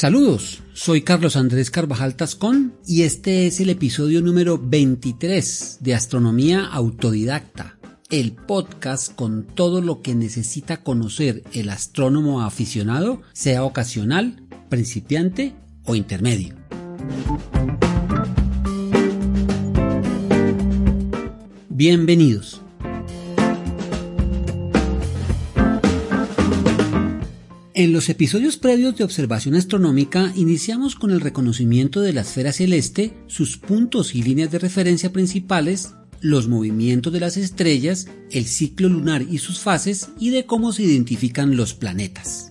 [0.00, 6.64] Saludos, soy Carlos Andrés Carvajal Tascón y este es el episodio número 23 de Astronomía
[6.64, 7.78] Autodidacta,
[8.08, 15.94] el podcast con todo lo que necesita conocer el astrónomo aficionado, sea ocasional, principiante o
[15.94, 16.54] intermedio.
[21.68, 22.59] Bienvenidos.
[27.80, 33.14] En los episodios previos de observación astronómica iniciamos con el reconocimiento de la esfera celeste,
[33.26, 39.22] sus puntos y líneas de referencia principales, los movimientos de las estrellas, el ciclo lunar
[39.22, 42.50] y sus fases y de cómo se identifican los planetas.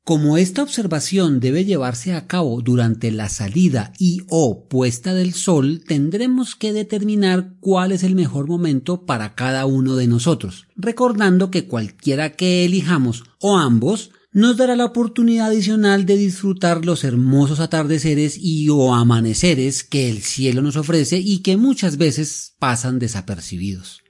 [0.05, 5.81] Como esta observación debe llevarse a cabo durante la salida y o puesta del sol,
[5.85, 11.67] tendremos que determinar cuál es el mejor momento para cada uno de nosotros, recordando que
[11.67, 18.37] cualquiera que elijamos o ambos nos dará la oportunidad adicional de disfrutar los hermosos atardeceres
[18.37, 24.03] y o amaneceres que el cielo nos ofrece y que muchas veces pasan desapercibidos.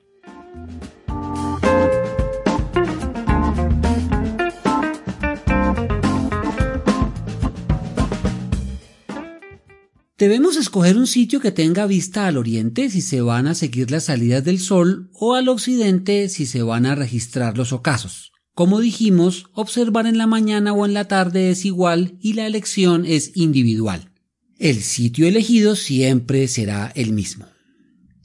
[10.18, 14.06] Debemos escoger un sitio que tenga vista al oriente si se van a seguir las
[14.06, 18.32] salidas del sol o al occidente si se van a registrar los ocasos.
[18.56, 23.06] Como dijimos, observar en la mañana o en la tarde es igual y la elección
[23.06, 24.12] es individual.
[24.58, 27.48] El sitio elegido siempre será el mismo.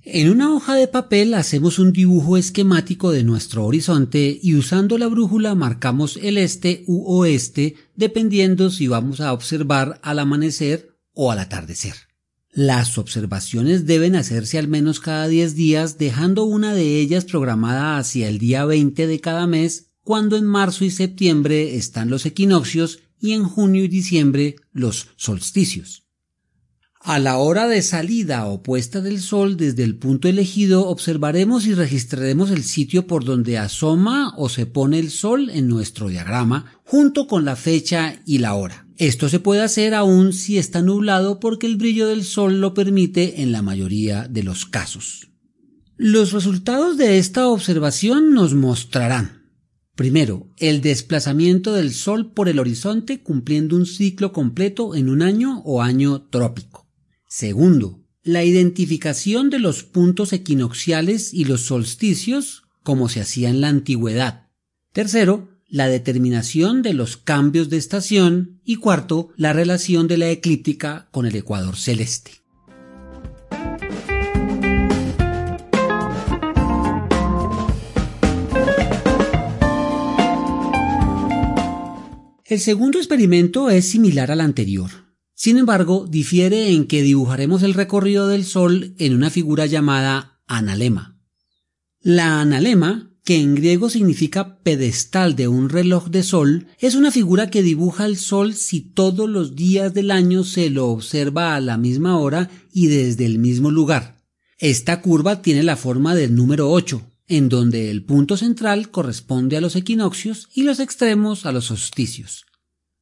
[0.05, 5.09] En una hoja de papel hacemos un dibujo esquemático de nuestro horizonte y usando la
[5.09, 11.41] brújula marcamos el este u oeste dependiendo si vamos a observar al amanecer o al
[11.41, 11.95] atardecer.
[12.53, 18.29] Las observaciones deben hacerse al menos cada 10 días dejando una de ellas programada hacia
[18.29, 23.31] el día 20 de cada mes cuando en marzo y septiembre están los equinoccios y
[23.31, 26.03] en junio y diciembre los solsticios.
[27.01, 31.75] A la hora de salida o puesta del sol desde el punto elegido observaremos y
[31.75, 37.29] registraremos el sitio por donde asoma o se pone el sol en nuestro diagrama junto
[37.29, 38.89] con la fecha y la hora.
[38.97, 43.43] Esto se puede hacer aún si está nublado porque el brillo del sol lo permite
[43.43, 45.29] en la mayoría de los casos.
[45.97, 49.40] Los resultados de esta observación nos mostrarán
[50.01, 55.61] Primero, el desplazamiento del Sol por el horizonte cumpliendo un ciclo completo en un año
[55.67, 56.89] o año trópico.
[57.29, 63.69] Segundo, la identificación de los puntos equinocciales y los solsticios como se hacía en la
[63.69, 64.49] antigüedad.
[64.95, 71.11] Tercero, la determinación de los cambios de estación y cuarto, la relación de la eclíptica
[71.13, 72.40] con el ecuador celeste.
[82.51, 84.91] El segundo experimento es similar al anterior.
[85.37, 91.17] Sin embargo, difiere en que dibujaremos el recorrido del Sol en una figura llamada analema.
[92.01, 97.51] La analema, que en griego significa pedestal de un reloj de sol, es una figura
[97.51, 101.79] que dibuja el sol si todos los días del año se lo observa a la
[101.79, 104.25] misma hora y desde el mismo lugar.
[104.59, 107.01] Esta curva tiene la forma del número 8,
[107.31, 112.45] en donde el punto central corresponde a los equinoccios y los extremos a los solsticios.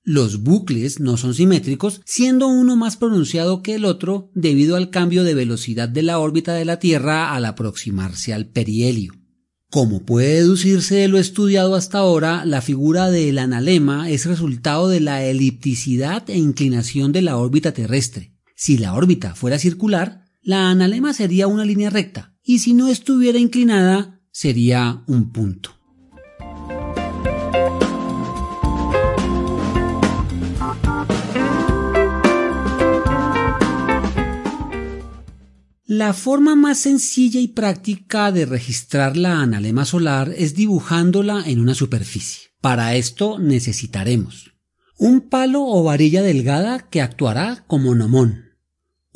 [0.04, 5.24] Los bucles no son simétricos, siendo uno más pronunciado que el otro debido al cambio
[5.24, 9.12] de velocidad de la órbita de la Tierra al aproximarse al perihelio.
[9.70, 15.00] Como puede deducirse de lo estudiado hasta ahora, la figura del analema es resultado de
[15.00, 18.34] la elipticidad e inclinación de la órbita terrestre.
[18.56, 23.38] Si la órbita fuera circular, la analema sería una línea recta, y si no estuviera
[23.38, 25.70] inclinada, sería un punto.
[35.86, 41.74] La forma más sencilla y práctica de registrar la analema solar es dibujándola en una
[41.74, 42.50] superficie.
[42.60, 44.52] Para esto necesitaremos
[44.96, 48.47] un palo o varilla delgada que actuará como nomón,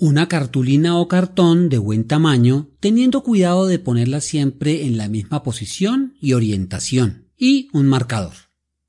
[0.03, 5.45] una cartulina o cartón de buen tamaño, teniendo cuidado de ponerla siempre en la misma
[5.45, 8.33] posición y orientación, y un marcador.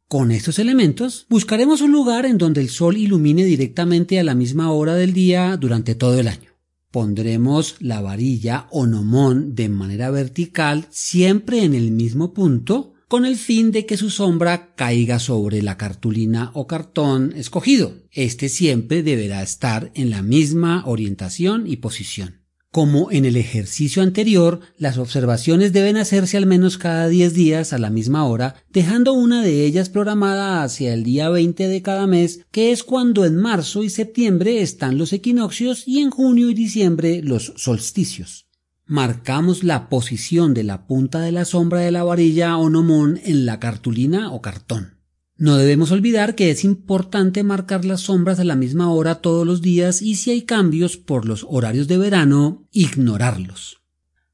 [0.07, 4.71] Con estos elementos buscaremos un lugar en donde el sol ilumine directamente a la misma
[4.71, 6.50] hora del día durante todo el año.
[6.89, 13.38] Pondremos la varilla o nomón de manera vertical siempre en el mismo punto con el
[13.38, 17.94] fin de que su sombra caiga sobre la cartulina o cartón escogido.
[18.10, 22.42] Este siempre deberá estar en la misma orientación y posición.
[22.71, 27.77] Como en el ejercicio anterior, las observaciones deben hacerse al menos cada 10 días a
[27.77, 32.39] la misma hora, dejando una de ellas programada hacia el día 20 de cada mes,
[32.50, 37.21] que es cuando en marzo y septiembre están los equinoccios y en junio y diciembre
[37.21, 38.48] los solsticios
[38.85, 43.45] marcamos la posición de la punta de la sombra de la varilla o nomón en
[43.45, 44.97] la cartulina o cartón.
[45.35, 49.62] No debemos olvidar que es importante marcar las sombras a la misma hora todos los
[49.62, 53.81] días y si hay cambios por los horarios de verano, ignorarlos.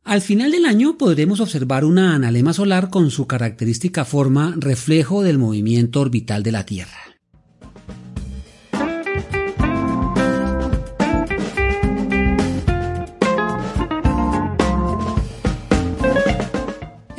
[0.04, 5.38] Al final del año podremos observar una analema solar con su característica forma reflejo del
[5.38, 7.09] movimiento orbital de la Tierra.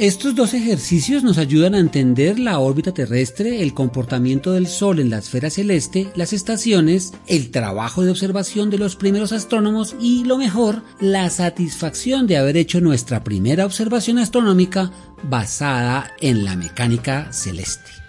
[0.01, 5.11] Estos dos ejercicios nos ayudan a entender la órbita terrestre, el comportamiento del Sol en
[5.11, 10.39] la esfera celeste, las estaciones, el trabajo de observación de los primeros astrónomos y, lo
[10.39, 14.91] mejor, la satisfacción de haber hecho nuestra primera observación astronómica
[15.23, 18.00] basada en la mecánica celeste.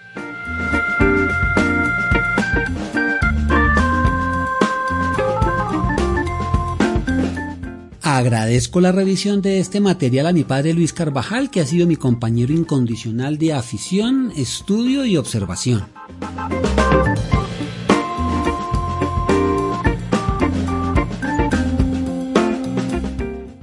[8.14, 11.96] Agradezco la revisión de este material a mi padre Luis Carvajal, que ha sido mi
[11.96, 15.86] compañero incondicional de afición, estudio y observación.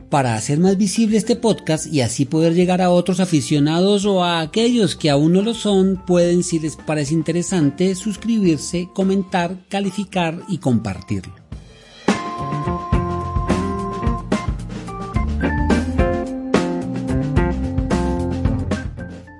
[0.08, 4.40] Para hacer más visible este podcast y así poder llegar a otros aficionados o a
[4.40, 10.56] aquellos que aún no lo son, pueden, si les parece interesante, suscribirse, comentar, calificar y
[10.56, 11.37] compartirlo.